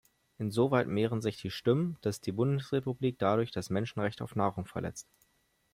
[0.39, 5.07] Insoweit mehren sich die Stimmen, dass die Bundesrepublik dadurch das Menschenrecht auf Nahrung verletzt.